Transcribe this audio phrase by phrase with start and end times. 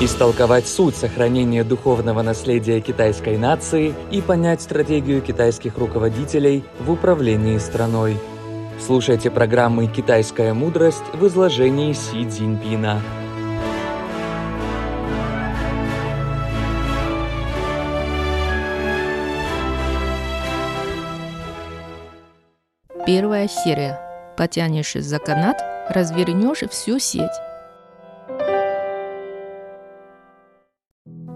[0.00, 8.18] истолковать суть сохранения духовного наследия китайской нации и понять стратегию китайских руководителей в управлении страной.
[8.78, 13.00] Слушайте программы «Китайская мудрость» в изложении Си Цзиньпина.
[23.06, 23.98] Первая серия.
[24.36, 25.56] Потянешь за канат,
[25.88, 27.45] развернешь всю сеть.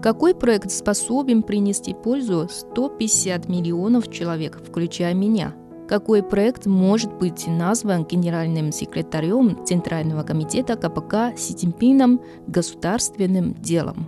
[0.01, 5.53] Какой проект способен принести пользу 150 миллионов человек, включая меня?
[5.87, 14.07] Какой проект может быть назван генеральным секретарем Центрального комитета КПК Си Цзиньпином государственным делом?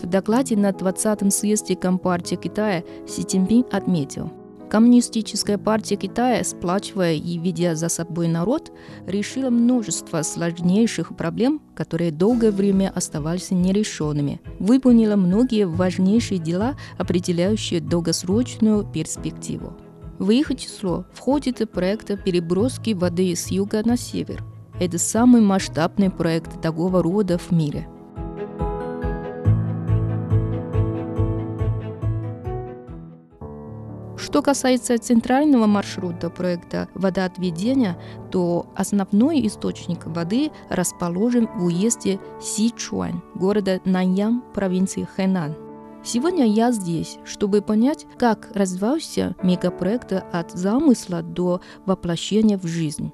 [0.00, 4.30] В докладе на 20-м съезде Компартии Китая Си Цзиньпин отметил,
[4.70, 8.70] Коммунистическая партия Китая, сплачивая и ведя за собой народ,
[9.06, 18.84] решила множество сложнейших проблем, которые долгое время оставались нерешенными, выполнила многие важнейшие дела, определяющие долгосрочную
[18.84, 19.72] перспективу.
[20.18, 24.44] В их число входит проект переброски воды с юга на север.
[24.78, 27.88] Это самый масштабный проект такого рода в мире–
[34.28, 37.96] Что касается центрального маршрута проекта водоотведения,
[38.30, 45.56] то основной источник воды расположен в уезде Сичуань, города Наньян, провинции Хэнан.
[46.04, 53.10] Сегодня я здесь, чтобы понять, как развивался мегапроект от замысла до воплощения в жизнь.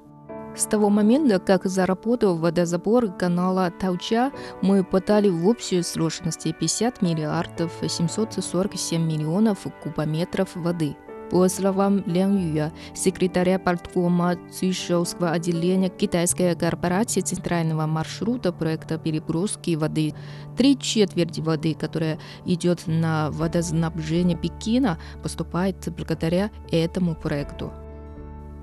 [0.53, 7.71] С того момента, как заработал водозабор канала Тауча, мы подали в общей сложности 50 миллиардов
[7.87, 10.97] 747 миллионов кубометров воды–
[11.29, 20.13] по словам Лян Юя, секретаря парткома Цюйшоуского отделения китайской корпорации центрального маршрута проекта переброски воды,
[20.57, 27.71] три четверти воды, которая идет на водоснабжение Пекина, поступает благодаря этому проекту.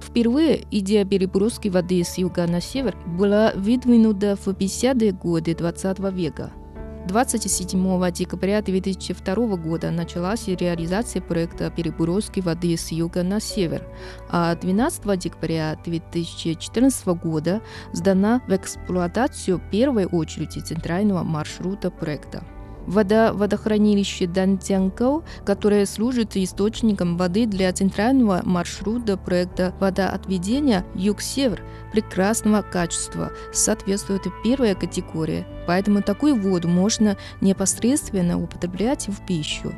[0.00, 6.50] Впервые идея переброски воды с юга на север была выдвинута в 50-е годы 20 века–
[7.06, 13.84] 27 декабря 2002 года началась реализация проекта переброски воды с юга на север,
[14.28, 17.60] а 12 декабря 2014 года
[17.92, 22.44] сдана в эксплуатацию первой очереди центрального маршрута проекта.
[22.87, 33.31] Вода водохранилища Дантянкау, которое служит источником воды для центрального маршрута проекта водоотведения Юг-Север прекрасного качества,
[33.53, 39.72] соответствует первой категории, поэтому такую воду можно непосредственно употреблять в пищу.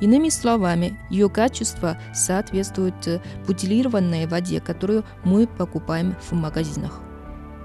[0.00, 7.00] Иными словами, ее качество соответствует бутилированной воде, которую мы покупаем в магазинах.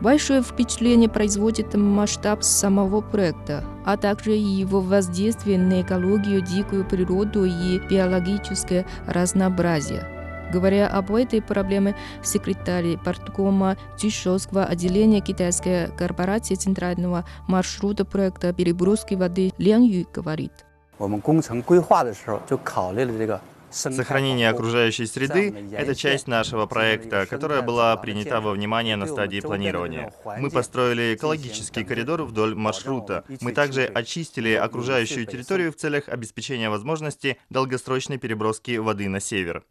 [0.01, 7.79] Большое впечатление производит масштаб самого проекта, а также его воздействие на экологию, дикую природу и
[7.79, 10.07] биологическое разнообразие.
[10.53, 19.53] Говоря об этой проблеме, секретарь парткома Чишовского отделения китайской корпорации центрального маршрута проекта переброски воды
[19.59, 20.53] Лян Ю говорит.
[20.99, 23.39] 我们工程规划的时候就考虑了这个
[23.72, 30.14] Сохранение окружающей среды– это часть нашего проекта, которая была принята во внимание на стадии планирования.
[30.38, 33.24] Мы построили экологический коридор вдоль маршрута.
[33.40, 39.64] Мы также очистили окружающую территорию в целях обеспечения возможности долгосрочной переброски воды на север.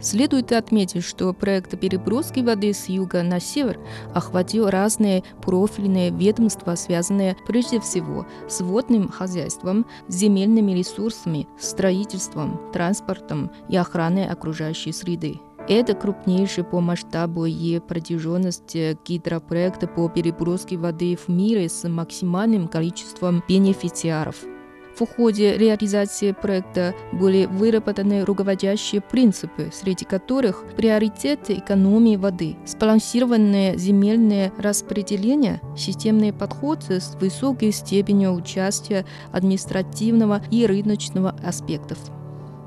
[0.00, 3.80] Следует отметить, что проект переброски воды с юга на север
[4.14, 13.76] охватил разные профильные ведомства, связанные прежде всего с водным хозяйством, земельными ресурсами, строительством, транспортом и
[13.76, 15.40] охраной окружающей среды.
[15.68, 23.42] Это крупнейший по масштабу и протяженности гидропроекта по переброске воды в мире с максимальным количеством
[23.48, 24.36] бенефициаров–
[24.98, 34.52] в ходе реализации проекта были выработаны руководящие принципы, среди которых приоритет экономии воды, сбалансированное земельное
[34.58, 41.98] распределение, системный подход с высокой степенью участия административного и рыночного аспектов.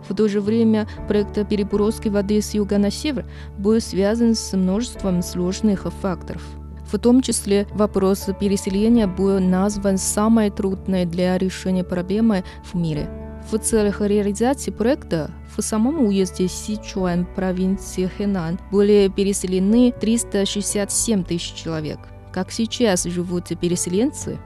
[0.07, 3.25] В то же время проект переброски воды с юга на север
[3.57, 6.44] был связан с множеством сложных факторов–
[6.91, 13.09] в том числе вопрос переселения был назван самой трудной для решения проблемы в мире.
[13.51, 22.00] В целях реализации проекта в самом уезде Сичуань провинции Хэнан были переселены 367 тысяч человек.
[22.31, 24.38] Как сейчас живут переселенцы?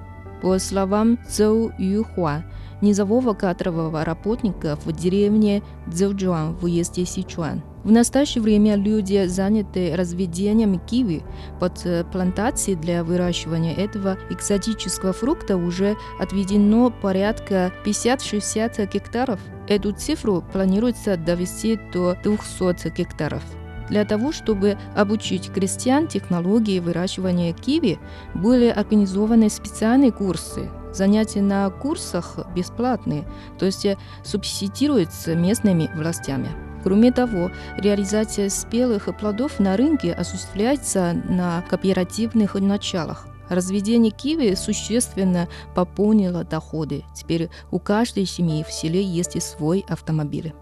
[0.42, 2.44] По словам Цзоу Юхуа,
[2.84, 7.64] низового кадрового работника в деревне Цзэуджуан в уезде Сичуан.
[7.84, 11.24] В настоящее время люди заняты разведением киви
[11.60, 19.40] под э, плантацией для выращивания этого экзотического фрукта уже отведено порядка 50-60 гектаров.
[19.68, 23.44] Эту цифру планируется довести до 200 гектаров.
[23.90, 28.00] Для того, чтобы обучить крестьян технологии выращивания киви,
[28.34, 30.70] были организованы специальные курсы.
[30.94, 33.86] Занятия на курсах бесплатные, то есть
[34.24, 36.50] субсидируются местными властями.
[36.84, 43.28] Кроме того, реализация спелых плодов на рынке осуществляется на кооперативных началах.
[43.50, 47.04] Разведение киви существенно пополнило доходы.
[47.16, 50.54] Теперь у каждой семьи в селе есть и свой автомобиль.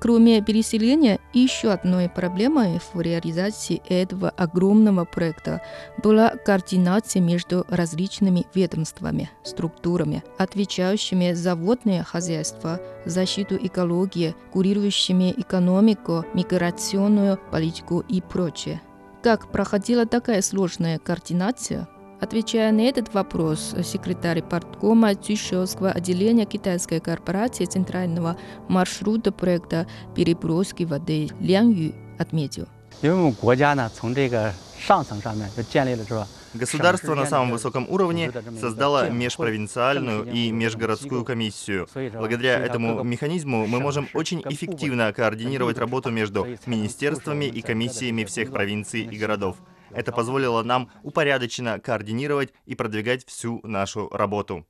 [0.00, 5.60] Кроме переселения, еще одной проблемой в реализации этого огромного проекта
[6.02, 17.38] была координация между различными ведомствами, структурами, отвечающими за водное хозяйство, защиту экологии, курирующими экономику, миграционную
[17.50, 18.80] политику и прочее.
[19.22, 21.86] Как проходила такая сложная координация–
[22.20, 28.36] Отвечая на этот вопрос, секретарь парткома Цюшевского отделения китайской корпорации центрального
[28.68, 32.68] маршрута проекта переброски воды Лян Ю отметил.
[36.52, 38.30] Государство на самом высоком уровне
[38.60, 41.88] создало межпровинциальную и межгородскую комиссию.
[42.18, 49.02] Благодаря этому механизму мы можем очень эффективно координировать работу между министерствами и комиссиями всех провинций
[49.02, 49.56] и городов.
[49.90, 54.66] Это позволило нам упорядоченно координировать и продвигать всю нашу работу.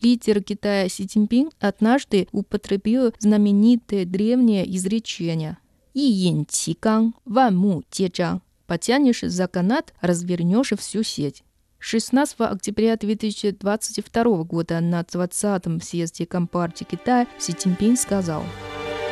[0.00, 5.58] Лидер Китая Си Цзиньпин однажды употребил знаменитое древнее изречение.
[5.94, 11.44] «Иин Чиган, Ван Му Джеджан» Потянешь за канат, развернешь всю сеть.
[11.78, 18.44] 16 октября 2022 года на 20-м съезде Компартии Китая Си Цзиньпин сказал.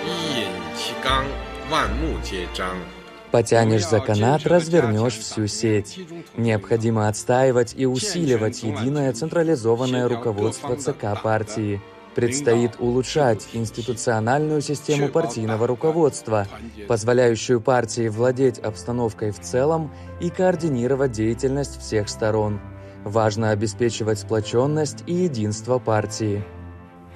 [0.06, 1.26] «Иин Чиган,
[1.68, 2.99] Ван Му Джеджан»
[3.32, 5.98] Потянешь за канат, развернешь всю сеть.
[6.36, 11.80] Необходимо отстаивать и усиливать единое централизованное руководство ЦК партии.
[12.14, 16.48] Предстоит улучшать институциональную систему партийного руководства,
[16.88, 22.60] позволяющую партии владеть обстановкой в целом и координировать деятельность всех сторон.
[23.04, 26.44] Важно обеспечивать сплоченность и единство партии.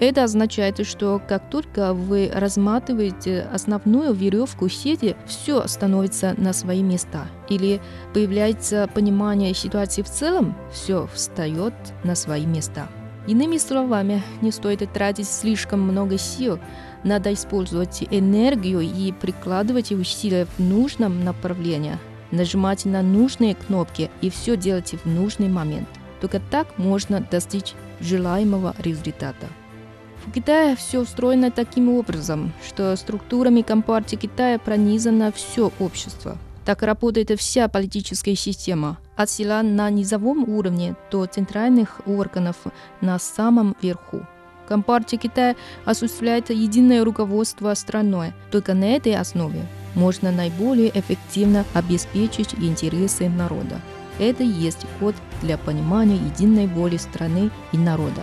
[0.00, 7.29] Это означает, что как только вы разматываете основную веревку сети, все становится на свои места.
[7.49, 7.81] Или
[8.12, 12.88] появляется понимание ситуации в целом, все встает на свои места.
[13.26, 16.58] Иными словами, не стоит тратить слишком много сил,
[17.05, 21.99] надо использовать энергию и прикладывать усилия в нужном направлении,
[22.32, 25.88] нажимать на нужные кнопки и все делать в нужный момент.
[26.20, 29.46] Только так можно достичь желаемого результата.
[30.26, 36.38] В Китае все устроено таким образом, что структурами Компартии Китая пронизано все общество.
[36.64, 42.56] Так работает вся политическая система, от села на низовом уровне до центральных органов
[43.02, 44.26] на самом верху.
[44.66, 48.32] Компартия Китая осуществляет единое руководство страной.
[48.50, 53.80] Только на этой основе можно наиболее эффективно обеспечить интересы народа.
[54.18, 58.22] Это и есть код для понимания единой воли страны и народа.